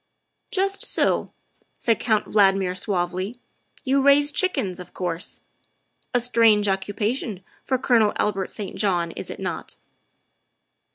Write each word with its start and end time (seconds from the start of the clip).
"Just 0.51 0.81
so," 0.83 1.31
said 1.77 1.99
Count 1.99 2.25
Valdmir 2.25 2.75
suavely," 2.75 3.37
you 3.83 4.01
raise 4.01 4.31
chickens, 4.31 4.79
of 4.79 4.95
course. 4.95 5.41
A 6.11 6.19
strange 6.19 6.67
occupation 6.67 7.43
for 7.65 7.77
Colonel 7.77 8.11
Albert 8.15 8.49
St. 8.49 8.75
John, 8.75 9.11
is 9.11 9.29
it 9.29 9.39
not?" 9.39 9.77